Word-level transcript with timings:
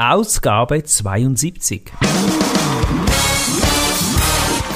Ausgabe 0.00 0.82
72. 0.82 1.92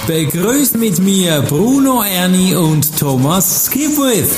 Begrüßt 0.06 0.76
mit 0.76 0.98
mir 0.98 1.40
Bruno 1.48 2.02
Ernie 2.02 2.54
und 2.54 2.98
Thomas 2.98 3.64
Skipwith. 3.64 4.28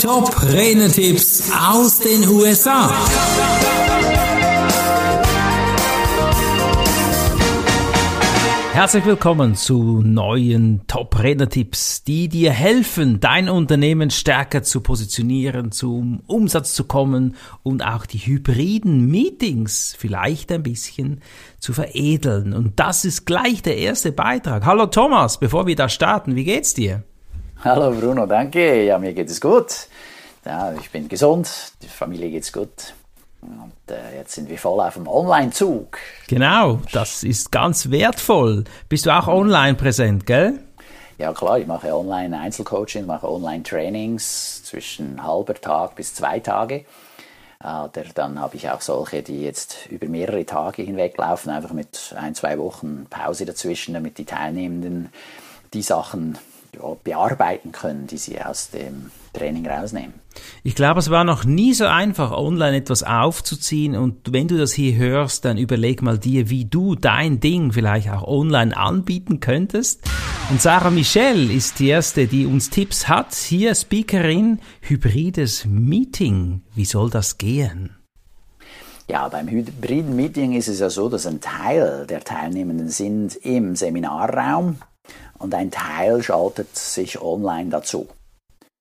Top 0.00 0.34
Renetipps 0.50 1.52
aus 1.52 1.98
den 1.98 2.26
USA. 2.26 2.90
Herzlich 8.72 9.04
willkommen 9.04 9.54
zu 9.54 10.00
neuen 10.02 10.80
Top-Redner-Tipps, 10.86 12.04
die 12.04 12.30
dir 12.30 12.52
helfen, 12.52 13.20
dein 13.20 13.50
Unternehmen 13.50 14.10
stärker 14.10 14.62
zu 14.62 14.80
positionieren, 14.80 15.72
zum 15.72 16.22
Umsatz 16.26 16.72
zu 16.72 16.84
kommen 16.84 17.36
und 17.62 17.84
auch 17.84 18.06
die 18.06 18.16
hybriden 18.16 19.10
Meetings 19.10 19.94
vielleicht 19.98 20.50
ein 20.50 20.62
bisschen 20.62 21.20
zu 21.58 21.74
veredeln. 21.74 22.54
Und 22.54 22.80
das 22.80 23.04
ist 23.04 23.26
gleich 23.26 23.60
der 23.60 23.76
erste 23.76 24.10
Beitrag. 24.10 24.64
Hallo 24.64 24.86
Thomas, 24.86 25.38
bevor 25.38 25.66
wir 25.66 25.76
da 25.76 25.90
starten, 25.90 26.34
wie 26.34 26.44
geht's 26.44 26.72
dir? 26.72 27.02
Hallo 27.62 27.94
Bruno, 27.94 28.24
danke. 28.24 28.86
Ja, 28.86 28.98
mir 28.98 29.12
geht 29.12 29.28
es 29.28 29.38
gut. 29.38 29.86
Ja, 30.46 30.72
ich 30.80 30.90
bin 30.90 31.10
gesund, 31.10 31.74
die 31.82 31.88
Familie 31.88 32.30
geht's 32.30 32.50
gut. 32.50 32.94
Und 33.42 33.72
äh, 33.90 34.18
jetzt 34.18 34.34
sind 34.34 34.48
wir 34.48 34.58
voll 34.58 34.80
auf 34.80 34.94
dem 34.94 35.08
Online-Zug. 35.08 35.98
Genau, 36.28 36.80
das 36.92 37.24
ist 37.24 37.50
ganz 37.50 37.90
wertvoll. 37.90 38.64
Bist 38.88 39.06
du 39.06 39.10
auch 39.10 39.26
online 39.26 39.74
präsent, 39.74 40.26
gell? 40.26 40.60
Ja 41.18 41.32
klar, 41.32 41.58
ich 41.58 41.66
mache 41.66 41.94
Online-Einzelcoaching, 41.94 43.04
mache 43.04 43.30
Online-Trainings 43.30 44.64
zwischen 44.64 45.22
halber 45.22 45.54
Tag 45.54 45.96
bis 45.96 46.14
zwei 46.14 46.40
Tage. 46.40 46.84
Oder 47.60 48.04
dann 48.14 48.40
habe 48.40 48.56
ich 48.56 48.70
auch 48.70 48.80
solche, 48.80 49.22
die 49.22 49.42
jetzt 49.42 49.86
über 49.88 50.08
mehrere 50.08 50.44
Tage 50.44 50.82
hinweg 50.82 51.16
laufen, 51.16 51.50
einfach 51.50 51.72
mit 51.72 52.12
ein, 52.18 52.34
zwei 52.34 52.58
Wochen 52.58 53.06
Pause 53.08 53.44
dazwischen, 53.44 53.94
damit 53.94 54.18
die 54.18 54.24
Teilnehmenden 54.24 55.10
die 55.72 55.82
Sachen 55.82 56.38
bearbeiten 57.04 57.72
können, 57.72 58.06
die 58.06 58.16
sie 58.16 58.40
aus 58.40 58.70
dem 58.70 59.10
Training 59.32 59.66
rausnehmen. 59.66 60.14
Ich 60.62 60.74
glaube, 60.74 61.00
es 61.00 61.10
war 61.10 61.24
noch 61.24 61.44
nie 61.44 61.74
so 61.74 61.84
einfach, 61.84 62.32
online 62.32 62.76
etwas 62.76 63.02
aufzuziehen. 63.02 63.94
Und 63.96 64.32
wenn 64.32 64.48
du 64.48 64.56
das 64.56 64.72
hier 64.72 64.96
hörst, 64.96 65.44
dann 65.44 65.58
überleg 65.58 66.02
mal 66.02 66.18
dir, 66.18 66.48
wie 66.48 66.64
du 66.64 66.94
dein 66.94 67.40
Ding 67.40 67.72
vielleicht 67.72 68.10
auch 68.10 68.22
online 68.22 68.76
anbieten 68.76 69.40
könntest. 69.40 70.02
Und 70.50 70.60
Sarah 70.60 70.90
Michelle 70.90 71.52
ist 71.52 71.78
die 71.78 71.88
erste, 71.88 72.26
die 72.26 72.46
uns 72.46 72.70
Tipps 72.70 73.08
hat. 73.08 73.34
Hier 73.34 73.74
Speakerin, 73.74 74.58
hybrides 74.80 75.66
Meeting. 75.66 76.62
Wie 76.74 76.84
soll 76.84 77.10
das 77.10 77.38
gehen? 77.38 77.96
Ja, 79.08 79.28
beim 79.28 79.48
hybriden 79.48 80.16
Meeting 80.16 80.52
ist 80.52 80.68
es 80.68 80.80
ja 80.80 80.88
so, 80.88 81.08
dass 81.08 81.26
ein 81.26 81.40
Teil 81.40 82.06
der 82.06 82.20
Teilnehmenden 82.20 82.88
sind 82.88 83.36
im 83.36 83.76
Seminarraum 83.76 84.78
und 85.42 85.54
ein 85.54 85.70
Teil 85.70 86.22
schaltet 86.22 86.76
sich 86.76 87.20
online 87.20 87.70
dazu. 87.70 88.08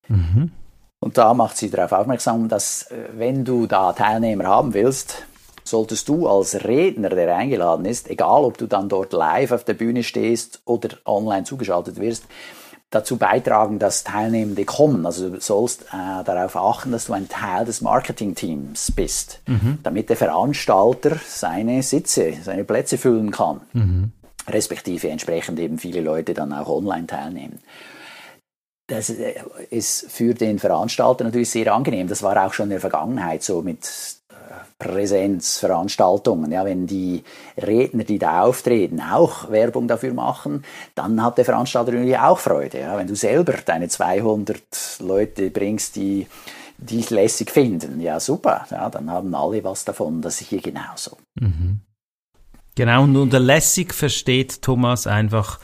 Mhm. 0.07 0.51
Und 0.99 1.17
da 1.17 1.33
macht 1.33 1.57
sie 1.57 1.69
darauf 1.69 1.91
aufmerksam, 1.93 2.47
dass 2.47 2.83
äh, 2.83 3.09
wenn 3.13 3.43
du 3.43 3.65
da 3.65 3.93
Teilnehmer 3.93 4.45
haben 4.45 4.73
willst, 4.73 5.25
solltest 5.63 6.07
du 6.09 6.27
als 6.27 6.63
Redner, 6.63 7.09
der 7.09 7.35
eingeladen 7.35 7.85
ist, 7.85 8.09
egal 8.09 8.43
ob 8.43 8.57
du 8.57 8.67
dann 8.67 8.89
dort 8.89 9.13
live 9.13 9.51
auf 9.51 9.63
der 9.63 9.73
Bühne 9.73 10.03
stehst 10.03 10.61
oder 10.65 10.89
online 11.05 11.43
zugeschaltet 11.43 11.99
wirst, 11.99 12.25
dazu 12.91 13.17
beitragen, 13.17 13.79
dass 13.79 14.03
Teilnehmende 14.03 14.65
kommen. 14.65 15.05
Also 15.05 15.29
du 15.29 15.39
sollst 15.39 15.83
äh, 15.93 16.23
darauf 16.23 16.55
achten, 16.55 16.91
dass 16.91 17.05
du 17.05 17.13
ein 17.13 17.29
Teil 17.29 17.65
des 17.65 17.81
Marketingteams 17.81 18.91
bist, 18.91 19.39
mhm. 19.47 19.79
damit 19.81 20.09
der 20.09 20.17
Veranstalter 20.17 21.17
seine 21.25 21.81
Sitze, 21.83 22.33
seine 22.43 22.63
Plätze 22.63 22.97
füllen 22.97 23.31
kann. 23.31 23.61
Mhm. 23.73 24.11
Respektive 24.47 25.09
entsprechend 25.09 25.59
eben 25.59 25.77
viele 25.77 26.01
Leute 26.01 26.33
dann 26.33 26.53
auch 26.53 26.69
online 26.69 27.07
teilnehmen 27.07 27.59
das 28.91 29.09
äh, 29.09 29.35
ist 29.69 30.11
für 30.11 30.33
den 30.33 30.59
Veranstalter 30.59 31.23
natürlich 31.23 31.49
sehr 31.49 31.73
angenehm. 31.73 32.07
Das 32.07 32.23
war 32.23 32.45
auch 32.45 32.53
schon 32.53 32.65
in 32.65 32.71
der 32.71 32.79
Vergangenheit 32.79 33.41
so 33.41 33.61
mit 33.61 33.79
äh, 34.29 34.33
Präsenzveranstaltungen. 34.77 36.51
Ja, 36.51 36.65
wenn 36.65 36.87
die 36.87 37.23
Redner, 37.57 38.03
die 38.03 38.19
da 38.19 38.43
auftreten, 38.43 39.01
auch 39.01 39.49
Werbung 39.49 39.87
dafür 39.87 40.13
machen, 40.13 40.63
dann 40.95 41.23
hat 41.23 41.37
der 41.37 41.45
Veranstalter 41.45 41.91
natürlich 41.91 42.17
auch 42.17 42.39
Freude. 42.39 42.79
Ja, 42.79 42.97
wenn 42.97 43.07
du 43.07 43.15
selber 43.15 43.53
deine 43.65 43.87
200 43.87 44.99
Leute 44.99 45.49
bringst, 45.49 45.95
die 45.95 46.27
dich 46.77 47.11
lässig 47.11 47.51
finden, 47.51 48.01
ja 48.01 48.19
super, 48.19 48.65
ja, 48.71 48.89
dann 48.89 49.09
haben 49.09 49.35
alle 49.35 49.63
was 49.63 49.85
davon. 49.85 50.21
Das 50.21 50.41
ist 50.41 50.47
hier 50.47 50.61
genauso. 50.61 51.17
Mhm. 51.39 51.81
Genau, 52.75 53.03
und 53.03 53.15
unter 53.15 53.39
lässig 53.39 53.93
versteht 53.93 54.61
Thomas 54.61 55.07
einfach 55.07 55.59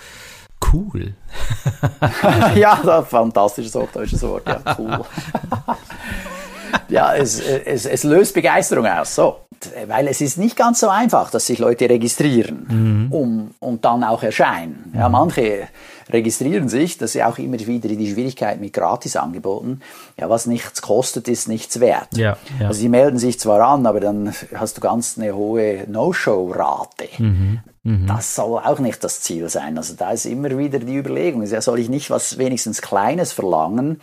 cool. 0.73 1.13
ja, 2.55 2.79
das 2.83 3.07
fantastisches 3.07 3.75
hochdeutsches 3.75 4.21
Wort, 4.23 4.47
ja, 4.47 4.59
cool. 4.77 4.99
ja, 6.89 7.15
es, 7.15 7.39
es, 7.39 7.85
es 7.85 8.03
löst 8.03 8.33
Begeisterung 8.33 8.85
aus, 8.85 9.15
so. 9.15 9.37
Weil 9.87 10.07
es 10.07 10.21
ist 10.21 10.37
nicht 10.37 10.55
ganz 10.55 10.81
so 10.81 10.89
einfach, 10.89 11.31
dass 11.31 11.47
sich 11.47 11.57
Leute 11.57 11.89
registrieren 11.89 13.07
mhm. 13.07 13.11
um, 13.11 13.51
und 13.59 13.83
dann 13.85 14.03
auch 14.03 14.21
erscheinen. 14.21 14.91
Ja, 14.95 15.09
mhm. 15.09 15.13
manche 15.13 15.67
registrieren 16.09 16.69
sich, 16.69 16.97
das 16.97 17.11
ist 17.11 17.15
ja 17.15 17.29
auch 17.29 17.37
immer 17.37 17.59
wieder 17.59 17.89
die 17.89 18.11
Schwierigkeit 18.11 18.59
mit 18.59 18.73
Gratisangeboten. 18.73 19.81
Ja, 20.19 20.29
was 20.29 20.45
nichts 20.45 20.81
kostet, 20.81 21.27
ist 21.27 21.47
nichts 21.47 21.79
wert. 21.79 22.15
Ja, 22.15 22.37
ja. 22.59 22.67
Also 22.67 22.79
sie 22.79 22.89
melden 22.89 23.17
sich 23.17 23.39
zwar 23.39 23.61
an, 23.61 23.85
aber 23.85 23.99
dann 23.99 24.33
hast 24.55 24.77
du 24.77 24.81
ganz 24.81 25.17
eine 25.17 25.35
hohe 25.35 25.85
No-Show-Rate. 25.87 27.07
Mhm. 27.17 27.59
Mhm. 27.83 28.07
Das 28.07 28.35
soll 28.35 28.59
auch 28.59 28.79
nicht 28.79 29.03
das 29.03 29.21
Ziel 29.21 29.49
sein. 29.49 29.77
Also 29.77 29.95
da 29.95 30.11
ist 30.11 30.25
immer 30.25 30.57
wieder 30.57 30.79
die 30.79 30.95
Überlegung, 30.95 31.45
soll 31.45 31.79
ich 31.79 31.89
nicht 31.89 32.09
was 32.09 32.37
wenigstens 32.37 32.81
Kleines 32.81 33.31
verlangen, 33.31 34.01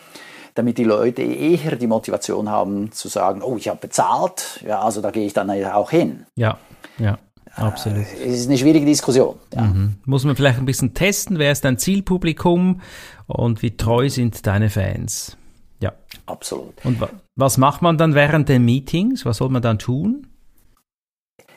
damit 0.54 0.78
die 0.78 0.84
Leute 0.84 1.22
eher 1.22 1.76
die 1.76 1.86
Motivation 1.86 2.48
haben 2.48 2.92
zu 2.92 3.08
sagen, 3.08 3.42
oh, 3.42 3.56
ich 3.56 3.68
habe 3.68 3.80
bezahlt, 3.80 4.64
ja, 4.66 4.80
also 4.80 5.00
da 5.00 5.10
gehe 5.10 5.26
ich 5.26 5.32
dann 5.32 5.50
auch 5.66 5.90
hin. 5.90 6.26
Ja, 6.36 6.58
ja. 6.98 7.18
Absolut. 7.56 7.98
Äh, 7.98 8.28
es 8.28 8.40
ist 8.40 8.48
eine 8.48 8.58
schwierige 8.58 8.86
Diskussion. 8.86 9.36
Ja. 9.54 9.62
Mhm. 9.62 9.96
Muss 10.04 10.24
man 10.24 10.36
vielleicht 10.36 10.58
ein 10.58 10.66
bisschen 10.66 10.94
testen, 10.94 11.38
wer 11.38 11.52
ist 11.52 11.64
dein 11.64 11.78
Zielpublikum 11.78 12.80
und 13.26 13.62
wie 13.62 13.76
treu 13.76 14.08
sind 14.08 14.46
deine 14.46 14.70
Fans? 14.70 15.36
Ja. 15.80 15.92
Absolut. 16.26 16.72
Und 16.84 16.98
was 17.36 17.58
macht 17.58 17.82
man 17.82 17.98
dann 17.98 18.14
während 18.14 18.48
den 18.48 18.64
Meetings? 18.64 19.24
Was 19.24 19.38
soll 19.38 19.50
man 19.50 19.62
dann 19.62 19.78
tun? 19.78 20.26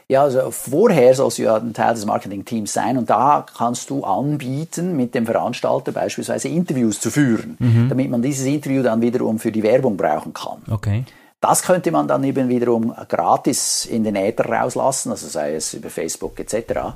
Ja, 0.09 0.23
also 0.23 0.51
vorher 0.51 1.13
sollst 1.13 1.37
du 1.37 1.43
ja 1.43 1.57
ein 1.57 1.73
Teil 1.73 1.93
des 1.93 2.05
Marketing-Teams 2.05 2.71
sein 2.71 2.97
und 2.97 3.09
da 3.09 3.45
kannst 3.57 3.89
du 3.89 4.05
anbieten, 4.05 4.95
mit 4.95 5.13
dem 5.13 5.25
Veranstalter 5.25 5.91
beispielsweise 5.91 6.47
Interviews 6.47 7.01
zu 7.01 7.11
führen, 7.11 7.57
mhm. 7.59 7.89
damit 7.89 8.09
man 8.09 8.21
dieses 8.21 8.45
Interview 8.45 8.83
dann 8.83 9.01
wiederum 9.01 9.37
für 9.37 9.51
die 9.51 9.63
Werbung 9.63 9.97
brauchen 9.97 10.33
kann. 10.33 10.59
Okay. 10.69 11.03
Das 11.39 11.61
könnte 11.61 11.91
man 11.91 12.07
dann 12.07 12.23
eben 12.23 12.49
wiederum 12.49 12.93
gratis 13.07 13.85
in 13.85 14.03
den 14.03 14.15
Äther 14.15 14.45
rauslassen, 14.45 15.11
also 15.11 15.27
sei 15.27 15.55
es 15.55 15.73
über 15.73 15.89
Facebook 15.89 16.39
etc., 16.39 16.95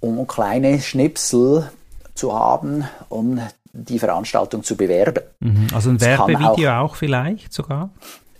um 0.00 0.26
kleine 0.26 0.80
Schnipsel 0.80 1.70
zu 2.14 2.34
haben, 2.38 2.84
um 3.08 3.40
die 3.72 3.98
Veranstaltung 3.98 4.62
zu 4.62 4.76
bewerben. 4.76 5.24
Mhm. 5.40 5.68
Also 5.74 5.90
ein 5.90 6.00
Werbevideo 6.00 6.70
auch, 6.70 6.90
auch, 6.90 6.96
vielleicht 6.96 7.52
sogar? 7.52 7.90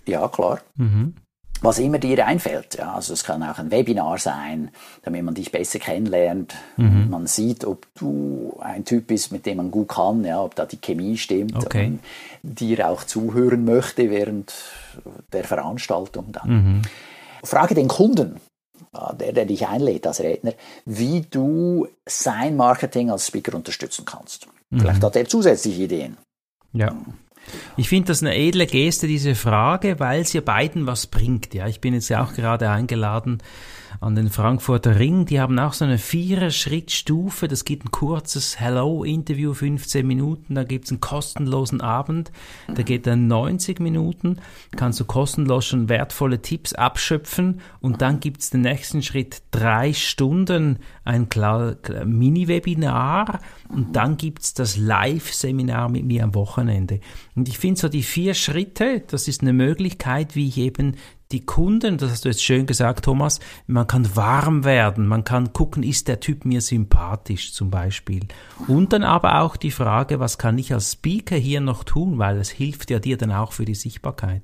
Ja, 0.07 0.29
klar. 0.29 0.61
Mhm 0.77 1.15
was 1.63 1.79
immer 1.79 1.99
dir 1.99 2.27
einfällt. 2.27 2.77
Ja, 2.79 2.95
also 2.95 3.13
es 3.13 3.25
kann 3.25 3.43
auch 3.43 3.59
ein 3.59 3.71
Webinar 3.71 4.19
sein, 4.19 4.71
damit 5.03 5.23
man 5.23 5.35
dich 5.35 5.53
besser 5.53 5.79
kennenlernt. 5.79 6.55
Mhm. 6.77 7.09
Man 7.11 7.27
sieht, 7.27 7.65
ob 7.65 7.87
du 7.95 8.57
ein 8.61 8.85
Typ 8.85 9.07
bist, 9.09 9.33
mit 9.33 9.47
dem 9.47 9.59
man 9.59 9.71
gut 9.71 9.89
kann, 9.89 10.25
ja, 10.25 10.43
ob 10.43 10.55
da 10.55 10.67
die 10.67 10.79
Chemie 10.79 11.17
stimmt, 11.17 11.57
okay. 11.57 11.99
dir 12.43 12.89
auch 12.89 13.05
zuhören 13.05 13.65
möchte 13.65 14.11
während 14.11 14.55
der 15.33 15.45
Veranstaltung 15.45 16.33
dann. 16.33 16.49
Mhm. 16.49 16.83
Frage 17.43 17.75
den 17.75 17.89
Kunden, 17.89 18.41
der, 19.19 19.33
der 19.33 19.45
dich 19.47 19.67
einlädt 19.67 20.07
als 20.07 20.21
Redner, 20.21 20.53
wie 20.85 21.23
du 21.23 21.89
sein 22.07 22.57
Marketing 22.57 23.11
als 23.11 23.27
Speaker 23.27 23.55
unterstützen 23.55 24.05
kannst. 24.05 24.47
Mhm. 24.71 24.81
Vielleicht 24.81 25.03
hat 25.03 25.17
er 25.17 25.27
zusätzliche 25.27 25.83
Ideen. 25.83 26.17
Ja. 26.73 26.95
Ich 27.77 27.89
finde 27.89 28.09
das 28.09 28.23
eine 28.23 28.37
edle 28.37 28.67
Geste, 28.67 29.07
diese 29.07 29.35
Frage, 29.35 29.99
weil 30.01 30.21
es 30.23 30.33
ja 30.33 30.41
beiden 30.41 30.87
was 30.87 31.07
bringt. 31.07 31.55
Ja, 31.55 31.67
ich 31.67 31.81
bin 31.81 31.95
jetzt 31.95 32.09
ja 32.09 32.23
auch 32.25 32.35
gerade 32.35 32.71
eingeladen 32.71 33.39
an 34.01 34.15
den 34.15 34.31
Frankfurter 34.31 34.99
Ring. 34.99 35.27
Die 35.27 35.41
haben 35.41 35.59
auch 35.59 35.73
so 35.73 35.85
eine 35.85 35.99
Vierer-Schrittstufe. 35.99 37.49
Das 37.49 37.65
gibt 37.65 37.87
ein 37.87 37.91
kurzes 37.91 38.61
Hello-Interview, 38.61 39.55
15 39.55 40.07
Minuten. 40.07 40.55
Da 40.55 40.65
gibt's 40.65 40.91
einen 40.91 41.01
kostenlosen 41.01 41.81
Abend. 41.81 42.33
Der 42.69 42.85
geht 42.85 43.07
dann 43.07 43.27
90 43.27 43.81
Minuten. 43.81 44.39
Kannst 44.77 45.01
du 45.01 45.05
kostenlos 45.05 45.67
schon 45.67 45.89
wertvolle 45.89 46.43
Tipps 46.43 46.73
abschöpfen. 46.73 47.61
Und 47.81 48.03
dann 48.03 48.21
gibt's 48.21 48.51
den 48.51 48.63
nächsten 48.63 49.03
Schritt, 49.03 49.43
drei 49.51 49.93
Stunden, 49.93 50.79
ein 51.05 51.29
Mini-Webinar. 52.05 53.41
Und 53.69 53.97
dann 53.97 54.17
gibt's 54.17 54.55
das 54.55 54.77
Live-Seminar 54.77 55.89
mit 55.89 56.05
mir 56.05 56.25
am 56.25 56.35
Wochenende. 56.35 57.01
Und 57.35 57.49
ich 57.49 57.59
finde 57.59 57.81
so 57.81 57.89
die 57.89 58.03
vier 58.03 58.35
Schritte, 58.35 59.03
das 59.07 59.29
ist 59.29 59.43
eine 59.43 59.53
Möglichkeit, 59.53 60.35
wie 60.37 60.49
ich 60.49 60.59
eben 60.59 60.97
die 61.33 61.45
Kunden, 61.45 61.99
das 61.99 62.11
hast 62.11 62.25
du 62.25 62.29
jetzt 62.29 62.43
schön 62.43 62.67
gesagt, 62.67 63.05
Thomas, 63.05 63.41
man 63.67 63.87
kann 63.87 64.15
warm 64.15 64.65
werden, 64.65 65.07
man 65.07 65.25
kann 65.25 65.53
gucken, 65.53 65.83
ist 65.83 66.07
der 66.09 66.21
Typ 66.21 66.45
mir 66.45 66.61
sympathisch 66.61 67.53
zum 67.53 67.71
Beispiel. 67.71 68.27
Und 68.69 68.93
dann 68.93 69.03
aber 69.03 69.41
auch 69.41 69.57
die 69.57 69.73
Frage, 69.73 70.21
was 70.21 70.39
kann 70.39 70.57
ich 70.59 70.73
als 70.73 70.93
Speaker 70.93 71.37
hier 71.37 71.61
noch 71.61 71.83
tun, 71.83 72.19
weil 72.19 72.39
es 72.39 72.51
hilft 72.51 72.91
ja 72.91 73.01
dir 73.01 73.17
dann 73.17 73.33
auch 73.33 73.53
für 73.53 73.65
die 73.65 73.75
Sichtbarkeit. 73.75 74.43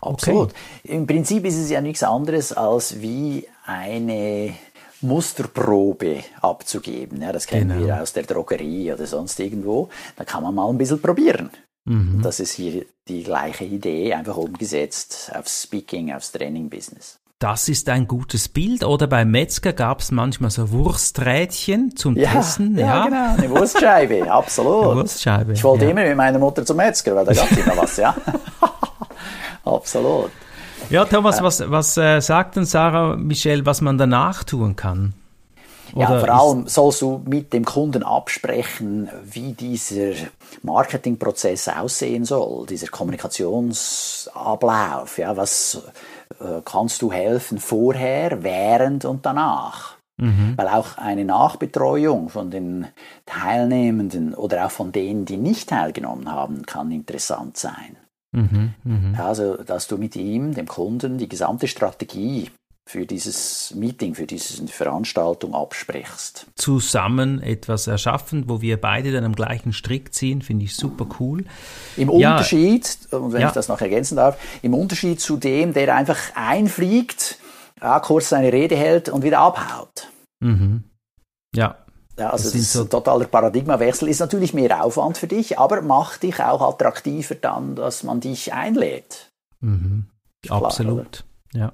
Absolut. 0.00 0.50
Okay. 0.50 0.94
Im 0.94 1.06
Prinzip 1.06 1.44
ist 1.44 1.56
es 1.56 1.70
ja 1.70 1.80
nichts 1.80 2.02
anderes 2.02 2.52
als 2.52 3.00
wie 3.00 3.46
eine 3.64 4.54
Musterprobe 5.00 6.22
abzugeben. 6.40 7.20
Ja, 7.20 7.32
das 7.32 7.46
kennen 7.46 7.70
genau. 7.70 7.86
wir 7.86 8.02
aus 8.02 8.12
der 8.12 8.22
Drogerie 8.22 8.92
oder 8.92 9.06
sonst 9.06 9.38
irgendwo. 9.40 9.88
Da 10.16 10.24
kann 10.24 10.42
man 10.42 10.54
mal 10.54 10.68
ein 10.68 10.78
bisschen 10.78 11.00
probieren. 11.00 11.50
Mhm. 11.86 12.20
Das 12.22 12.40
ist 12.40 12.52
hier 12.52 12.84
die 13.08 13.22
gleiche 13.22 13.64
Idee, 13.64 14.12
einfach 14.12 14.36
umgesetzt 14.36 15.32
aufs 15.34 15.62
Speaking, 15.62 16.12
aufs 16.12 16.32
Training-Business. 16.32 17.18
Das 17.38 17.68
ist 17.68 17.88
ein 17.90 18.08
gutes 18.08 18.48
Bild. 18.48 18.82
Oder 18.82 19.06
beim 19.06 19.30
Metzger 19.30 19.72
gab 19.74 20.00
es 20.00 20.10
manchmal 20.10 20.50
so 20.50 20.70
Wursträdchen 20.70 21.94
zum 21.94 22.16
ja, 22.16 22.30
Testen. 22.30 22.78
Ja, 22.78 22.86
ja, 22.86 23.04
genau, 23.04 23.34
eine 23.36 23.50
Wurstscheibe, 23.50 24.30
absolut. 24.32 24.84
Eine 24.84 25.00
Wurstscheibe, 25.02 25.52
ich 25.52 25.62
wollte 25.62 25.84
ja. 25.84 25.90
immer 25.90 26.02
mit 26.02 26.16
meiner 26.16 26.38
Mutter 26.38 26.64
zum 26.64 26.78
Metzger, 26.78 27.14
weil 27.14 27.26
da 27.26 27.34
gab 27.34 27.50
es 27.50 27.58
immer 27.64 27.76
was, 27.76 27.96
ja. 27.98 28.16
absolut. 29.64 30.30
Ja, 30.88 31.04
Thomas, 31.04 31.42
was, 31.42 31.68
was 31.70 31.96
äh, 31.98 32.20
sagt 32.20 32.56
denn 32.56 32.64
Sarah 32.64 33.16
Michelle, 33.16 33.66
was 33.66 33.80
man 33.80 33.98
danach 33.98 34.44
tun 34.44 34.74
kann? 34.76 35.12
Ja, 35.96 36.18
vor 36.18 36.28
allem 36.28 36.68
sollst 36.68 37.00
du 37.02 37.22
mit 37.26 37.52
dem 37.52 37.64
Kunden 37.64 38.02
absprechen, 38.02 39.08
wie 39.24 39.52
dieser 39.52 40.14
Marketingprozess 40.62 41.68
aussehen 41.68 42.24
soll, 42.24 42.66
dieser 42.66 42.88
Kommunikationsablauf. 42.88 45.18
Ja, 45.18 45.36
was 45.36 45.82
äh, 46.40 46.62
kannst 46.64 47.02
du 47.02 47.12
helfen 47.12 47.58
vorher, 47.58 48.42
während 48.42 49.04
und 49.04 49.26
danach? 49.26 49.96
Mhm. 50.18 50.54
Weil 50.56 50.68
auch 50.68 50.96
eine 50.96 51.24
Nachbetreuung 51.24 52.30
von 52.30 52.50
den 52.50 52.86
Teilnehmenden 53.26 54.34
oder 54.34 54.66
auch 54.66 54.70
von 54.70 54.92
denen, 54.92 55.24
die 55.24 55.36
nicht 55.36 55.68
teilgenommen 55.68 56.32
haben, 56.32 56.64
kann 56.64 56.90
interessant 56.90 57.56
sein. 57.56 57.96
Mhm, 58.32 58.74
mh. 58.84 59.22
Also, 59.22 59.62
dass 59.62 59.88
du 59.88 59.98
mit 59.98 60.16
ihm, 60.16 60.54
dem 60.54 60.66
Kunden, 60.66 61.18
die 61.18 61.28
gesamte 61.28 61.68
Strategie 61.68 62.50
für 62.88 63.04
dieses 63.04 63.74
Meeting, 63.74 64.14
für 64.14 64.26
diese 64.26 64.64
Veranstaltung 64.68 65.54
absprichst. 65.54 66.46
Zusammen 66.54 67.42
etwas 67.42 67.88
erschaffen, 67.88 68.48
wo 68.48 68.60
wir 68.60 68.80
beide 68.80 69.10
dann 69.10 69.24
am 69.24 69.34
gleichen 69.34 69.72
Strick 69.72 70.14
ziehen, 70.14 70.40
finde 70.40 70.64
ich 70.64 70.76
super 70.76 71.06
cool. 71.18 71.44
Im 71.96 72.08
ja, 72.10 72.32
Unterschied, 72.32 72.96
und 73.10 73.32
wenn 73.32 73.40
ja. 73.40 73.48
ich 73.48 73.54
das 73.54 73.66
noch 73.66 73.80
ergänzen 73.80 74.16
darf, 74.16 74.38
im 74.62 74.72
Unterschied 74.72 75.20
zu 75.20 75.36
dem, 75.36 75.74
der 75.74 75.94
einfach 75.96 76.18
einfliegt, 76.36 77.38
ja, 77.82 77.98
kurz 77.98 78.28
seine 78.28 78.52
Rede 78.52 78.76
hält 78.76 79.08
und 79.08 79.24
wieder 79.24 79.40
abhaut. 79.40 80.08
Mhm. 80.40 80.84
Ja, 81.54 81.76
ja, 82.18 82.30
also 82.30 82.44
das, 82.44 82.52
das 82.52 82.62
ist 82.62 82.72
so 82.72 82.82
ein 82.82 82.88
totaler 82.88 83.26
Paradigmawechsel. 83.26 84.08
Ist 84.08 84.20
natürlich 84.20 84.54
mehr 84.54 84.82
Aufwand 84.82 85.18
für 85.18 85.26
dich, 85.26 85.58
aber 85.58 85.82
macht 85.82 86.22
dich 86.22 86.40
auch 86.40 86.62
attraktiver 86.62 87.34
dann, 87.34 87.76
dass 87.76 88.04
man 88.04 88.20
dich 88.20 88.54
einlädt. 88.54 89.30
Mhm. 89.60 90.06
Absolut. 90.48 91.24
Klar, 91.50 91.62
ja. 91.66 91.72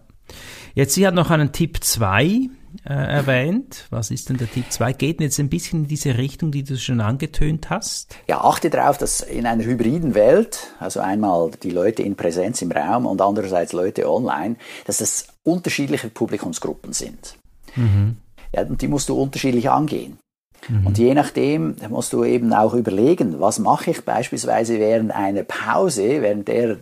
Jetzt, 0.75 0.95
sie 0.95 1.07
hat 1.07 1.15
noch 1.15 1.31
einen 1.31 1.53
Tipp 1.53 1.83
2 1.83 2.49
äh, 2.85 2.93
erwähnt. 2.93 3.87
Was 3.91 4.11
ist 4.11 4.29
denn 4.29 4.39
der 4.39 4.51
Tipp 4.51 4.65
2? 4.71 4.95
Geht 4.95 5.21
jetzt 5.21 5.39
ein 5.39 5.49
bisschen 5.49 5.83
in 5.83 5.89
diese 5.89 6.17
Richtung, 6.17 6.51
die 6.51 6.65
du 6.65 6.79
schon 6.79 7.01
angetönt 7.01 7.71
hast? 7.71 8.17
Ja, 8.29 8.41
achte 8.43 8.71
darauf, 8.71 8.99
dass 8.99 9.21
in 9.21 9.47
einer 9.47 9.65
hybriden 9.65 10.15
Welt, 10.15 10.69
also 10.81 11.01
einmal 11.01 11.51
die 11.63 11.71
Leute 11.71 12.03
in 12.03 12.17
Präsenz 12.17 12.63
im 12.63 12.73
Raum 12.73 13.07
und 13.07 13.21
andererseits 13.21 13.73
Leute 13.73 14.11
online, 14.11 14.57
dass 14.87 15.01
es 15.01 15.29
unterschiedliche 15.43 16.09
Publikumsgruppen 16.09 16.93
sind. 16.93 17.37
Mhm. 17.77 18.17
Ja, 18.55 18.63
und 18.63 18.81
die 18.81 18.89
musst 18.89 19.09
du 19.09 19.21
unterschiedlich 19.21 19.71
angehen. 19.71 20.19
Mhm. 20.69 20.87
Und 20.87 20.99
je 20.99 21.15
nachdem 21.15 21.77
musst 21.89 22.13
du 22.13 22.25
eben 22.25 22.53
auch 22.53 22.75
überlegen, 22.75 23.41
was 23.41 23.59
mache 23.59 23.91
ich 23.91 24.05
beispielsweise 24.05 24.79
während 24.79 25.11
einer 25.11 25.43
Pause, 25.43 26.23
während 26.23 26.49
der 26.49 26.79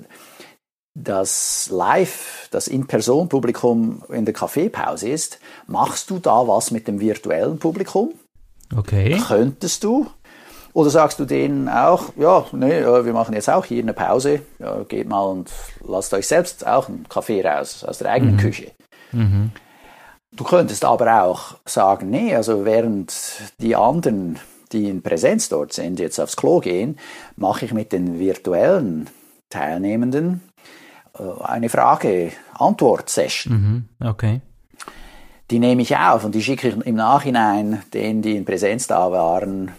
das 0.94 1.68
Live, 1.70 2.48
das 2.50 2.68
In-Person-Publikum 2.68 4.02
in 4.08 4.24
der 4.24 4.34
Kaffeepause 4.34 5.08
ist, 5.08 5.38
machst 5.66 6.10
du 6.10 6.18
da 6.18 6.46
was 6.48 6.70
mit 6.70 6.88
dem 6.88 7.00
virtuellen 7.00 7.58
Publikum? 7.58 8.12
Okay. 8.76 9.20
Könntest 9.26 9.84
du? 9.84 10.08
Oder 10.72 10.90
sagst 10.90 11.18
du 11.18 11.24
denen 11.24 11.68
auch, 11.68 12.12
ja, 12.16 12.46
nee, 12.52 12.84
wir 12.84 13.12
machen 13.12 13.34
jetzt 13.34 13.50
auch 13.50 13.64
hier 13.64 13.82
eine 13.82 13.92
Pause, 13.92 14.42
ja, 14.60 14.84
geht 14.84 15.08
mal 15.08 15.22
und 15.22 15.50
lasst 15.84 16.14
euch 16.14 16.28
selbst 16.28 16.64
auch 16.64 16.88
einen 16.88 17.08
Kaffee 17.08 17.42
raus 17.42 17.82
aus 17.82 17.98
der 17.98 18.12
eigenen 18.12 18.36
mhm. 18.36 18.40
Küche. 18.40 18.70
Mhm. 19.10 19.50
Du 20.32 20.44
könntest 20.44 20.84
aber 20.84 21.24
auch 21.24 21.56
sagen, 21.64 22.10
nee, 22.10 22.36
also 22.36 22.64
während 22.64 23.12
die 23.58 23.74
anderen, 23.74 24.38
die 24.70 24.88
in 24.88 25.02
Präsenz 25.02 25.48
dort 25.48 25.72
sind, 25.72 25.98
jetzt 25.98 26.20
aufs 26.20 26.36
Klo 26.36 26.60
gehen, 26.60 26.98
mache 27.34 27.64
ich 27.64 27.72
mit 27.72 27.92
den 27.92 28.20
virtuellen 28.20 29.10
Teilnehmenden 29.48 30.40
eine 31.14 31.68
Frage-Antwort-Session. 31.68 33.88
Mhm, 34.00 34.06
okay. 34.06 34.40
Die 35.50 35.58
nehme 35.58 35.82
ich 35.82 35.96
auf 35.96 36.24
und 36.24 36.34
die 36.34 36.42
schicke 36.42 36.68
ich 36.68 36.86
im 36.86 36.94
Nachhinein 36.94 37.82
denen, 37.92 38.22
die 38.22 38.36
in 38.36 38.44
Präsenz 38.44 38.86
da 38.86 39.10
waren, 39.10 39.72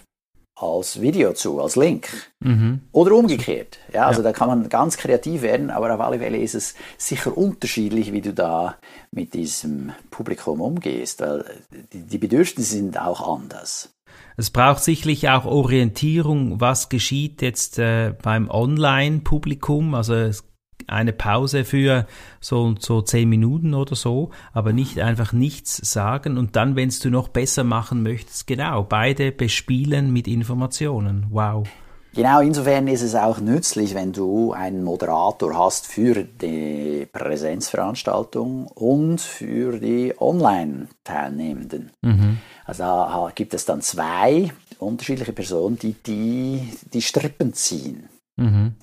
als 0.62 1.02
Video 1.02 1.34
zu, 1.34 1.62
als 1.62 1.76
Link. 1.76 2.10
Mhm. 2.40 2.82
Oder 2.92 3.14
umgekehrt. 3.14 3.80
Ja, 3.94 4.06
also 4.06 4.22
ja. 4.22 4.30
da 4.30 4.34
kann 4.34 4.48
man 4.48 4.70
ganz 4.70 4.98
kreativ 4.98 5.42
werden, 5.42 5.70
aber 5.70 5.94
auf 5.94 6.02
alle 6.02 6.20
Fälle 6.20 6.38
ist 6.38 6.56
es 6.56 6.76
sicher 6.98 7.36
unterschiedlich, 7.36 8.14
wie 8.14 8.22
du 8.22 8.34
da 8.34 8.76
mit 9.12 9.34
diesem 9.34 9.92
Publikum 10.12 10.62
umgehst, 10.62 11.22
weil 11.22 11.46
die 11.94 12.18
Bedürfnisse 12.18 12.76
sind 12.76 13.00
auch 13.00 13.36
anders. 13.36 13.94
Es 14.38 14.50
braucht 14.50 14.84
sicherlich 14.84 15.30
auch 15.30 15.46
Orientierung, 15.46 16.62
was 16.62 16.90
geschieht 16.90 17.42
jetzt 17.42 17.80
äh, 17.80 18.14
beim 18.22 18.50
Online-Publikum. 18.50 19.94
Also 19.94 20.16
es 20.16 20.44
eine 20.88 21.14
Pause 21.14 21.66
für 21.66 22.08
so 22.40 22.76
so 22.80 23.02
zehn 23.02 23.30
Minuten 23.30 23.74
oder 23.74 23.96
so, 23.96 24.32
aber 24.54 24.74
nicht 24.74 25.00
einfach 25.00 25.34
nichts 25.34 25.78
sagen 25.78 26.38
und 26.38 26.56
dann, 26.56 26.76
wenn 26.76 26.90
du 26.90 27.10
noch 27.10 27.28
besser 27.28 27.64
machen 27.64 28.04
möchtest, 28.04 28.48
genau, 28.48 28.84
beide 28.84 29.32
bespielen 29.32 30.12
mit 30.12 30.28
Informationen. 30.28 31.28
Wow. 31.30 31.68
Genau, 32.14 32.42
insofern 32.42 32.88
ist 32.90 33.04
es 33.04 33.16
auch 33.16 33.40
nützlich, 33.40 33.96
wenn 33.96 34.12
du 34.12 34.52
einen 34.52 34.84
Moderator 34.84 35.58
hast 35.58 35.88
für 35.88 36.26
die 36.26 37.08
Präsenzveranstaltung 37.12 38.68
und 38.68 39.22
für 39.22 39.80
die 39.80 40.14
Online-Teilnehmenden. 40.20 41.92
Mhm. 42.02 42.40
Also 42.66 42.84
da 42.84 43.32
gibt 43.34 43.54
es 43.54 43.64
dann 43.64 43.82
zwei 43.82 44.52
unterschiedliche 44.78 45.32
Personen, 45.32 45.80
die 45.80 45.94
die, 45.94 46.74
die 46.94 47.02
Strippen 47.02 47.54
ziehen. 47.54 48.10
Mhm 48.36 48.74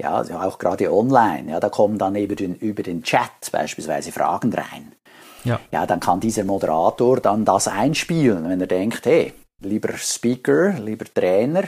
ja, 0.00 0.14
also 0.14 0.34
auch 0.34 0.58
gerade 0.58 0.92
online, 0.92 1.50
ja, 1.50 1.60
da 1.60 1.68
kommen 1.68 1.98
dann 1.98 2.14
eben 2.14 2.36
den, 2.36 2.54
über 2.54 2.82
den 2.82 3.02
Chat 3.02 3.50
beispielsweise 3.50 4.12
Fragen 4.12 4.52
rein. 4.52 4.92
Ja. 5.44 5.60
ja, 5.70 5.86
dann 5.86 6.00
kann 6.00 6.20
dieser 6.20 6.44
Moderator 6.44 7.20
dann 7.20 7.44
das 7.44 7.68
einspielen, 7.68 8.48
wenn 8.48 8.60
er 8.60 8.66
denkt, 8.66 9.06
hey, 9.06 9.32
lieber 9.60 9.96
Speaker, 9.96 10.72
lieber 10.72 11.04
Trainer, 11.12 11.64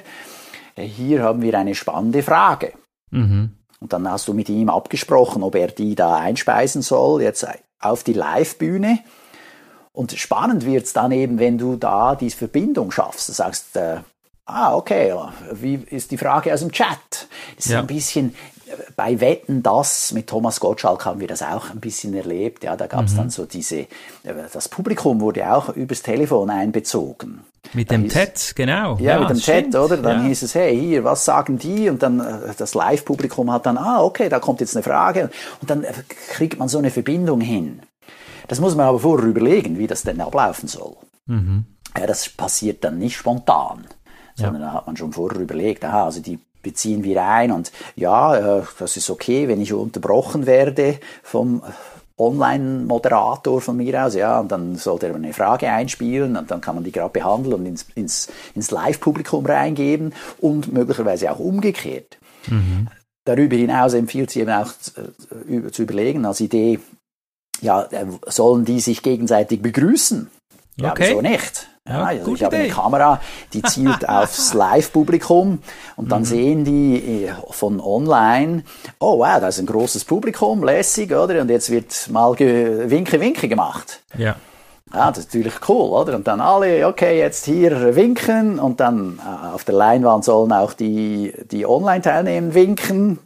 äh, 0.74 0.82
hier 0.82 1.22
haben 1.22 1.42
wir 1.42 1.56
eine 1.58 1.74
spannende 1.74 2.22
Frage. 2.22 2.72
Mhm. 3.10 3.56
Und 3.80 3.92
dann 3.92 4.08
hast 4.10 4.28
du 4.28 4.34
mit 4.34 4.48
ihm 4.48 4.68
abgesprochen, 4.68 5.42
ob 5.42 5.54
er 5.54 5.68
die 5.68 5.94
da 5.94 6.16
einspeisen 6.16 6.82
soll, 6.82 7.22
jetzt 7.22 7.46
auf 7.80 8.04
die 8.04 8.12
Live-Bühne. 8.12 8.98
Und 9.92 10.12
spannend 10.12 10.64
wird 10.66 10.84
es 10.84 10.92
dann 10.92 11.12
eben, 11.12 11.38
wenn 11.38 11.58
du 11.58 11.76
da 11.76 12.14
diese 12.14 12.36
Verbindung 12.36 12.90
schaffst. 12.90 13.28
Du 13.28 13.32
sagst, 13.32 13.76
äh, 13.76 14.00
Ah, 14.52 14.74
okay. 14.74 15.14
Wie 15.52 15.74
ist 15.74 16.10
die 16.10 16.18
Frage 16.18 16.52
aus 16.52 16.60
dem 16.60 16.72
Chat? 16.72 16.98
Das 17.56 17.66
ist 17.66 17.72
ja. 17.72 17.80
ein 17.80 17.86
bisschen 17.86 18.34
bei 18.96 19.20
Wetten 19.20 19.62
das 19.62 20.12
mit 20.12 20.28
Thomas 20.28 20.60
Gottschalk 20.60 21.04
haben 21.04 21.20
wir 21.20 21.28
das 21.28 21.42
auch 21.42 21.70
ein 21.70 21.80
bisschen 21.80 22.14
erlebt. 22.14 22.64
Ja, 22.64 22.76
da 22.76 22.86
gab 22.86 23.06
es 23.06 23.12
mhm. 23.12 23.16
dann 23.16 23.30
so 23.30 23.44
diese, 23.44 23.86
das 24.52 24.68
Publikum 24.68 25.20
wurde 25.20 25.52
auch 25.52 25.70
übers 25.70 26.02
Telefon 26.02 26.50
einbezogen. 26.50 27.40
Mit 27.72 27.90
dem 27.90 28.08
TED, 28.08 28.52
genau. 28.56 28.96
Ja, 28.96 29.14
ja 29.14 29.20
mit 29.20 29.30
dem 29.30 29.40
TED, 29.40 29.74
oder? 29.76 29.98
Dann 29.98 30.22
ja. 30.22 30.28
hieß 30.28 30.42
es, 30.42 30.54
hey, 30.54 30.78
hier, 30.78 31.04
was 31.04 31.24
sagen 31.24 31.58
die? 31.58 31.88
Und 31.90 32.02
dann 32.02 32.20
äh, 32.20 32.54
das 32.56 32.74
Live-Publikum 32.74 33.52
hat 33.52 33.66
dann, 33.66 33.76
ah, 33.76 34.02
okay, 34.02 34.28
da 34.28 34.40
kommt 34.40 34.60
jetzt 34.60 34.74
eine 34.74 34.82
Frage. 34.82 35.30
Und 35.60 35.70
dann 35.70 35.84
äh, 35.84 35.92
kriegt 36.30 36.58
man 36.58 36.68
so 36.68 36.78
eine 36.78 36.90
Verbindung 36.90 37.40
hin. 37.40 37.82
Das 38.48 38.60
muss 38.60 38.74
man 38.74 38.86
aber 38.86 38.98
vorher 38.98 39.28
überlegen, 39.28 39.78
wie 39.78 39.86
das 39.86 40.02
denn 40.02 40.20
ablaufen 40.20 40.68
soll. 40.68 40.96
Mhm. 41.26 41.64
Ja, 41.96 42.06
das 42.06 42.28
passiert 42.30 42.82
dann 42.82 42.98
nicht 42.98 43.16
spontan 43.16 43.86
sondern 44.40 44.62
ja. 44.62 44.68
da 44.68 44.74
hat 44.74 44.86
man 44.86 44.96
schon 44.96 45.12
vorher 45.12 45.40
überlegt, 45.40 45.84
aha, 45.84 46.04
also 46.04 46.20
die 46.20 46.38
beziehen 46.62 47.04
wir 47.04 47.22
ein 47.24 47.52
und 47.52 47.72
ja, 47.96 48.58
äh, 48.58 48.62
das 48.78 48.96
ist 48.96 49.10
okay, 49.10 49.48
wenn 49.48 49.60
ich 49.60 49.72
unterbrochen 49.72 50.46
werde 50.46 50.98
vom 51.22 51.62
Online-Moderator 52.18 53.62
von 53.62 53.78
mir 53.78 54.04
aus, 54.04 54.14
ja, 54.14 54.40
und 54.40 54.52
dann 54.52 54.76
sollte 54.76 55.08
er 55.08 55.14
eine 55.14 55.32
Frage 55.32 55.70
einspielen 55.70 56.36
und 56.36 56.50
dann 56.50 56.60
kann 56.60 56.74
man 56.74 56.84
die 56.84 56.92
gerade 56.92 57.10
behandeln 57.10 57.54
und 57.54 57.66
ins, 57.66 57.86
ins, 57.94 58.28
ins 58.54 58.70
Live-Publikum 58.70 59.46
reingeben 59.46 60.12
und 60.38 60.70
möglicherweise 60.72 61.32
auch 61.32 61.38
umgekehrt. 61.38 62.18
Mhm. 62.46 62.88
darüber 63.26 63.54
hinaus 63.54 63.92
empfiehlt 63.92 64.30
sie 64.30 64.40
eben 64.40 64.50
auch 64.50 64.72
zu, 64.78 65.70
zu 65.70 65.82
überlegen 65.82 66.24
als 66.24 66.40
Idee, 66.40 66.80
ja, 67.60 67.86
sollen 68.26 68.64
die 68.64 68.80
sich 68.80 69.02
gegenseitig 69.02 69.60
begrüßen? 69.60 70.30
Ja, 70.76 70.92
okay. 70.92 71.08
wieso 71.08 71.20
nicht? 71.20 71.68
Ja, 71.90 72.04
also 72.04 72.34
ich 72.34 72.44
habe 72.44 72.56
eine 72.56 72.68
Kamera, 72.68 73.20
die 73.52 73.62
zielt 73.62 74.08
aufs 74.08 74.54
Live-Publikum 74.54 75.58
und 75.96 76.12
dann 76.12 76.20
mhm. 76.20 76.24
sehen 76.24 76.64
die 76.64 77.24
äh, 77.26 77.32
von 77.50 77.80
online, 77.80 78.62
oh 79.00 79.18
wow, 79.18 79.40
da 79.40 79.48
ist 79.48 79.58
ein 79.58 79.66
großes 79.66 80.04
Publikum, 80.04 80.62
lässig, 80.62 81.12
oder? 81.12 81.40
Und 81.40 81.50
jetzt 81.50 81.70
wird 81.70 82.08
mal 82.10 82.38
Winke 82.38 83.20
Winke 83.20 83.48
gemacht. 83.48 84.02
Ja. 84.16 84.36
Ja, 84.92 85.10
das 85.10 85.18
ist 85.18 85.28
natürlich 85.28 85.54
cool, 85.68 85.90
oder? 85.90 86.16
Und 86.16 86.26
dann 86.26 86.40
alle, 86.40 86.86
okay, 86.88 87.18
jetzt 87.18 87.44
hier 87.44 87.94
winken 87.94 88.58
und 88.58 88.80
dann 88.80 89.20
äh, 89.24 89.54
auf 89.54 89.62
der 89.62 89.76
Leinwand 89.76 90.24
sollen 90.24 90.52
auch 90.52 90.72
die, 90.72 91.32
die 91.50 91.64
Online-Teilnehmer 91.64 92.54
winken. 92.54 93.20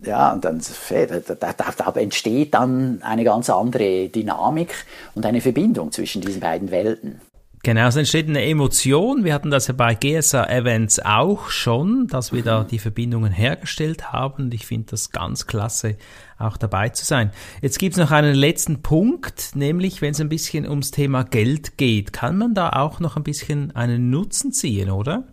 Ja, 0.00 0.32
und 0.32 0.44
dann 0.44 0.60
da, 0.60 1.52
da, 1.52 1.72
da, 1.76 2.00
entsteht 2.00 2.54
dann 2.54 3.02
eine 3.02 3.24
ganz 3.24 3.50
andere 3.50 4.08
Dynamik 4.08 4.72
und 5.16 5.26
eine 5.26 5.40
Verbindung 5.40 5.90
zwischen 5.90 6.22
diesen 6.22 6.40
beiden 6.40 6.70
Welten. 6.70 7.20
Genau, 7.64 7.88
es 7.88 7.96
entsteht 7.96 8.28
eine 8.28 8.44
Emotion. 8.44 9.24
Wir 9.24 9.34
hatten 9.34 9.50
das 9.50 9.66
ja 9.66 9.74
bei 9.74 9.94
GSA 9.94 10.44
Events 10.48 11.00
auch 11.00 11.50
schon, 11.50 12.06
dass 12.06 12.32
wir 12.32 12.42
da 12.42 12.62
die 12.62 12.78
Verbindungen 12.78 13.32
hergestellt 13.32 14.12
haben. 14.12 14.44
Und 14.44 14.54
ich 14.54 14.66
finde 14.66 14.92
das 14.92 15.10
ganz 15.10 15.46
klasse, 15.46 15.96
auch 16.38 16.56
dabei 16.56 16.90
zu 16.90 17.04
sein. 17.04 17.32
Jetzt 17.60 17.78
gibt 17.78 17.96
es 17.96 18.00
noch 18.00 18.12
einen 18.12 18.34
letzten 18.34 18.82
Punkt, 18.82 19.56
nämlich 19.56 20.00
wenn 20.02 20.12
es 20.12 20.20
ein 20.20 20.28
bisschen 20.28 20.68
ums 20.68 20.92
Thema 20.92 21.24
Geld 21.24 21.76
geht. 21.78 22.12
Kann 22.12 22.38
man 22.38 22.54
da 22.54 22.70
auch 22.70 23.00
noch 23.00 23.16
ein 23.16 23.24
bisschen 23.24 23.74
einen 23.74 24.10
Nutzen 24.10 24.52
ziehen, 24.52 24.90
oder? 24.90 25.24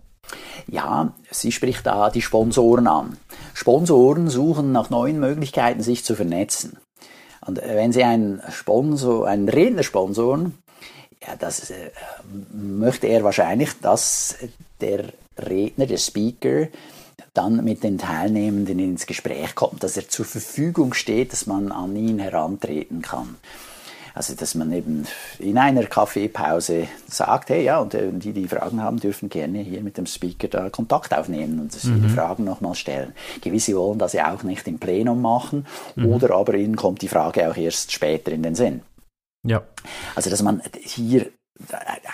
Ja, 0.67 1.13
sie 1.29 1.51
spricht 1.51 1.85
da 1.85 2.09
die 2.09 2.23
Sponsoren 2.23 2.87
an. 2.87 3.17
Sponsoren 3.53 4.29
suchen 4.29 4.71
nach 4.71 4.89
neuen 4.89 5.19
Möglichkeiten, 5.19 5.83
sich 5.83 6.03
zu 6.03 6.15
vernetzen. 6.15 6.77
Und 7.45 7.57
wenn 7.57 7.91
Sie 7.91 8.03
einen 8.03 8.41
Sponsor, 8.49 9.27
einen 9.27 9.47
Redner 9.47 9.83
sponsoren, 9.83 10.55
ja, 11.25 11.35
das 11.37 11.69
äh, 11.69 11.91
möchte 12.53 13.07
er 13.07 13.23
wahrscheinlich, 13.23 13.71
dass 13.81 14.35
der 14.81 15.05
Redner, 15.37 15.85
der 15.85 15.97
Speaker, 15.97 16.67
dann 17.33 17.63
mit 17.63 17.83
den 17.83 17.97
Teilnehmenden 17.97 18.79
ins 18.79 19.05
Gespräch 19.05 19.55
kommt, 19.55 19.83
dass 19.83 19.97
er 19.97 20.07
zur 20.07 20.25
Verfügung 20.25 20.93
steht, 20.93 21.33
dass 21.33 21.47
man 21.47 21.71
an 21.71 21.95
ihn 21.95 22.19
herantreten 22.19 23.01
kann. 23.01 23.35
Also, 24.13 24.33
dass 24.33 24.55
man 24.55 24.71
eben 24.71 25.05
in 25.39 25.57
einer 25.57 25.83
Kaffeepause 25.83 26.87
sagt, 27.05 27.49
hey, 27.49 27.65
ja, 27.65 27.79
und 27.79 27.93
äh, 27.93 28.11
die, 28.13 28.31
die 28.31 28.47
Fragen 28.47 28.81
haben, 28.81 28.97
dürfen 28.97 29.27
gerne 29.27 29.59
hier 29.59 29.81
mit 29.81 29.97
dem 29.97 30.05
Speaker 30.05 30.47
da 30.47 30.69
Kontakt 30.69 31.13
aufnehmen 31.13 31.59
und 31.59 31.83
mhm. 31.83 32.01
die 32.01 32.09
Fragen 32.09 32.45
nochmal 32.45 32.75
stellen. 32.75 33.11
Gewisse 33.41 33.75
wollen 33.75 33.99
das 33.99 34.13
ja 34.13 34.33
auch 34.33 34.43
nicht 34.43 34.65
im 34.69 34.79
Plenum 34.79 35.21
machen 35.21 35.65
mhm. 35.97 36.05
oder 36.05 36.33
aber 36.33 36.53
ihnen 36.53 36.77
kommt 36.77 37.01
die 37.01 37.09
Frage 37.09 37.49
auch 37.49 37.57
erst 37.57 37.91
später 37.91 38.31
in 38.31 38.43
den 38.43 38.55
Sinn. 38.55 38.81
Ja. 39.45 39.63
Also, 40.15 40.29
dass 40.29 40.41
man 40.41 40.61
hier 40.81 41.27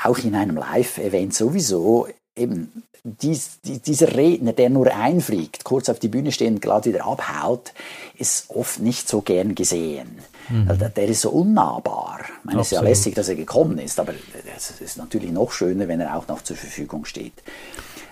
auch 0.03 0.19
in 0.19 0.35
einem 0.35 0.55
Live-Event 0.55 1.33
sowieso 1.33 2.07
eben 2.35 2.83
dies, 3.03 3.59
die, 3.61 3.79
dieser 3.79 4.15
Redner, 4.15 4.53
der 4.53 4.69
nur 4.69 4.93
einfliegt, 4.93 5.63
kurz 5.63 5.89
auf 5.89 5.99
die 5.99 6.07
Bühne 6.07 6.31
steht 6.31 6.49
und 6.49 6.61
gerade 6.61 6.93
wieder 6.93 7.05
abhaut, 7.05 7.73
ist 8.15 8.49
oft 8.51 8.79
nicht 8.79 9.07
so 9.07 9.21
gern 9.21 9.55
gesehen. 9.55 10.19
Mhm. 10.49 10.69
Also 10.69 10.87
der 10.87 11.07
ist 11.07 11.21
so 11.21 11.31
unnahbar. 11.31 12.19
Ich 12.21 12.45
meine, 12.45 12.61
es 12.61 12.67
ist 12.67 12.73
ja 12.73 12.81
lässig, 12.81 13.15
dass 13.15 13.29
er 13.29 13.35
gekommen 13.35 13.79
ist, 13.79 13.99
aber 13.99 14.13
es 14.55 14.79
ist 14.79 14.97
natürlich 14.97 15.31
noch 15.31 15.51
schöner, 15.51 15.87
wenn 15.87 15.99
er 15.99 16.15
auch 16.15 16.27
noch 16.27 16.43
zur 16.43 16.55
Verfügung 16.55 17.05
steht. 17.05 17.33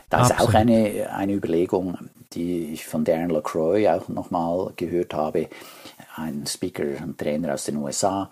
Da 0.09 0.21
Absolut. 0.21 0.41
ist 0.41 0.47
auch 0.47 0.53
eine, 0.55 1.09
eine 1.13 1.33
Überlegung, 1.33 1.97
die 2.33 2.73
ich 2.73 2.87
von 2.87 3.03
Darren 3.03 3.29
LaCroix 3.29 3.87
auch 3.89 4.09
nochmal 4.09 4.73
gehört 4.75 5.13
habe, 5.13 5.49
ein 6.15 6.47
Speaker 6.47 6.83
und 7.03 7.19
Trainer 7.19 7.53
aus 7.53 7.65
den 7.65 7.77
USA. 7.77 8.31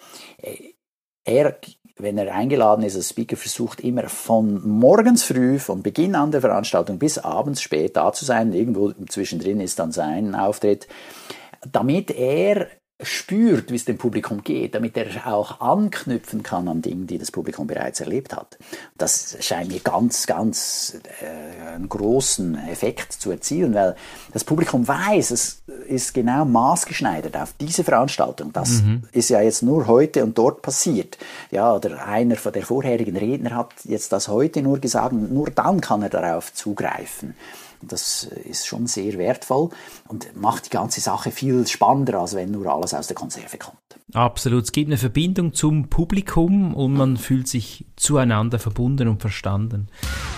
Er 1.27 1.57
wenn 1.99 2.17
er 2.17 2.33
eingeladen 2.33 2.83
ist 2.83 2.95
als 2.95 3.09
Speaker, 3.09 3.37
versucht 3.37 3.81
immer 3.81 4.07
von 4.07 4.67
morgens 4.67 5.23
früh, 5.23 5.57
von 5.57 5.81
Beginn 5.81 6.15
an 6.15 6.31
der 6.31 6.41
Veranstaltung 6.41 6.99
bis 6.99 7.17
abends 7.17 7.61
spät 7.61 7.97
da 7.97 8.13
zu 8.13 8.23
sein. 8.23 8.53
Irgendwo 8.53 8.91
zwischendrin 9.09 9.59
ist 9.59 9.79
dann 9.79 9.91
sein 9.91 10.35
Auftritt, 10.35 10.87
damit 11.71 12.11
er 12.11 12.67
spürt, 13.01 13.71
wie 13.71 13.75
es 13.75 13.85
dem 13.85 13.99
Publikum 13.99 14.43
geht, 14.43 14.73
damit 14.73 14.97
er 14.97 15.27
auch 15.31 15.61
anknüpfen 15.61 16.41
kann 16.41 16.67
an 16.67 16.81
Dingen, 16.81 17.05
die 17.05 17.19
das 17.19 17.29
Publikum 17.29 17.67
bereits 17.67 17.99
erlebt 17.99 18.35
hat. 18.35 18.57
Das 18.97 19.37
scheint 19.39 19.71
mir 19.71 19.79
ganz, 19.79 20.25
ganz 20.25 20.97
äh, 21.21 21.75
einen 21.75 21.89
großen 21.89 22.57
Effekt 22.67 23.13
zu 23.13 23.29
erzielen, 23.29 23.75
weil 23.75 23.95
das 24.33 24.43
Publikum 24.43 24.87
weiß, 24.87 25.29
es 25.29 25.61
ist 25.87 26.15
genau 26.15 26.43
maßgeschneidert 26.45 27.37
auf 27.37 27.53
diese 27.59 27.83
Veranstaltung. 27.83 28.51
Das 28.51 28.81
mhm. 28.81 29.03
ist 29.11 29.29
ja 29.29 29.41
jetzt 29.41 29.61
nur 29.61 29.85
heute 29.85 30.23
und 30.23 30.35
dort 30.35 30.63
passiert. 30.63 31.19
Ja, 31.51 31.75
oder 31.75 32.03
einer 32.07 32.35
von 32.35 32.51
der 32.51 32.63
vorherigen 32.63 33.15
Redner 33.15 33.55
hat 33.55 33.73
jetzt 33.83 34.11
das 34.11 34.27
heute 34.27 34.63
nur 34.63 34.79
gesagt, 34.79 35.13
nur 35.13 35.51
dann 35.51 35.81
kann 35.81 36.01
er 36.01 36.09
darauf 36.09 36.51
zugreifen. 36.51 37.35
Das 37.81 38.23
ist 38.23 38.65
schon 38.65 38.87
sehr 38.87 39.17
wertvoll 39.17 39.69
und 40.07 40.35
macht 40.35 40.65
die 40.65 40.69
ganze 40.69 41.01
Sache 41.01 41.31
viel 41.31 41.67
spannender, 41.67 42.19
als 42.19 42.35
wenn 42.35 42.51
nur 42.51 42.67
alles 42.67 42.93
aus 42.93 43.07
der 43.07 43.15
Konserve 43.15 43.57
kommt. 43.57 43.77
Absolut. 44.13 44.63
Es 44.63 44.71
gibt 44.71 44.87
eine 44.87 44.97
Verbindung 44.97 45.53
zum 45.53 45.89
Publikum 45.89 46.73
und 46.73 46.93
man 46.93 47.17
fühlt 47.17 47.49
sich 47.49 47.85
zueinander 47.97 48.57
verbunden 48.57 49.09
und 49.09 49.19
verstanden. 49.19 49.89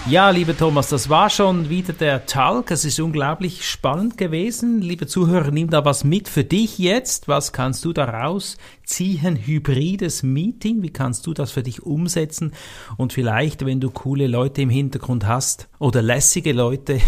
Ja, 0.10 0.32
lieber 0.32 0.58
Thomas, 0.58 0.90
das 0.90 1.08
war 1.08 1.30
schon 1.30 1.70
wieder 1.70 1.94
der 1.94 2.26
Talk. 2.26 2.72
Es 2.72 2.84
ist 2.84 3.00
unglaublich 3.00 3.70
spannend 3.70 4.18
gewesen. 4.18 4.82
Liebe 4.82 5.06
Zuhörer, 5.06 5.52
nimm 5.52 5.70
da 5.70 5.86
was 5.86 6.04
mit 6.04 6.28
für 6.28 6.44
dich 6.44 6.80
jetzt. 6.80 7.28
Was 7.28 7.54
kannst 7.54 7.86
du 7.86 7.94
daraus 7.94 8.58
ziehen? 8.86 9.36
Hybrides 9.36 10.24
Meeting. 10.24 10.82
Wie 10.82 10.90
kannst 10.90 11.28
du 11.28 11.36
das 11.36 11.52
für 11.52 11.62
dich 11.62 11.84
umsetzen? 11.84 12.54
Und 12.98 13.14
vielleicht, 13.14 13.66
wenn 13.68 13.80
du 13.80 13.92
coole 13.92 14.26
Leute 14.26 14.64
im 14.64 14.72
Hintergrund 14.72 15.28
hast 15.28 15.70
oder 15.78 16.02
lässige 16.02 16.54
Leute, 16.54 17.02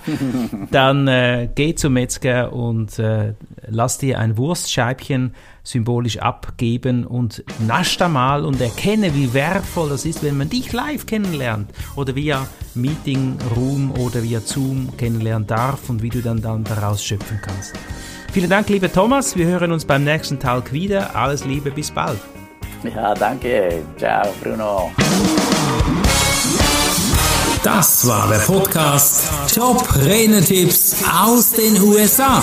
dann 0.70 1.08
äh, 1.08 1.50
geh 1.54 1.74
zum 1.74 1.92
Metzger 1.92 2.54
und 2.54 2.98
äh, 2.98 3.34
lass 3.70 3.98
dir 3.98 4.18
ein 4.18 4.36
Wurstscheibchen 4.36 5.34
symbolisch 5.62 6.18
abgeben 6.18 7.06
und 7.06 7.44
nasch 7.58 7.96
da 7.96 8.08
mal 8.08 8.44
und 8.44 8.60
erkenne, 8.60 9.14
wie 9.14 9.34
wertvoll 9.34 9.88
das 9.88 10.04
ist, 10.04 10.22
wenn 10.22 10.36
man 10.36 10.48
dich 10.48 10.72
live 10.72 11.06
kennenlernt 11.06 11.70
oder 11.96 12.14
via 12.14 12.46
Meeting 12.74 13.36
Room 13.56 13.92
oder 13.92 14.22
via 14.22 14.40
Zoom 14.40 14.96
kennenlernen 14.96 15.46
darf 15.46 15.88
und 15.88 16.02
wie 16.02 16.08
du 16.08 16.20
dann, 16.20 16.40
dann 16.40 16.64
daraus 16.64 17.04
schöpfen 17.04 17.40
kannst. 17.42 17.74
Vielen 18.32 18.50
Dank, 18.50 18.68
lieber 18.68 18.92
Thomas. 18.92 19.36
Wir 19.36 19.46
hören 19.46 19.72
uns 19.72 19.84
beim 19.84 20.04
nächsten 20.04 20.38
Talk 20.38 20.72
wieder. 20.72 21.16
Alles 21.16 21.44
Liebe, 21.44 21.70
bis 21.70 21.90
bald. 21.90 22.18
Ja, 22.84 23.12
danke. 23.14 23.82
Ciao, 23.98 24.32
Bruno. 24.42 24.90
Das 27.62 28.06
war 28.06 28.28
der 28.28 28.38
Podcast 28.38 29.54
Top 29.54 29.84
Renetipps 29.96 31.04
aus 31.12 31.52
den 31.52 31.80
USA. 31.82 32.42